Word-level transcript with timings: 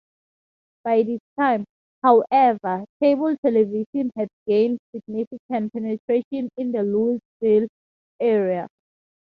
By 0.83 1.03
this 1.03 1.19
time, 1.39 1.63
however, 2.01 2.83
cable 2.99 3.37
television 3.37 4.09
had 4.15 4.29
gained 4.47 4.79
significant 4.95 5.71
penetration 5.73 6.49
in 6.57 6.71
the 6.71 6.81
Louisville 6.81 7.67
area. 8.19 8.67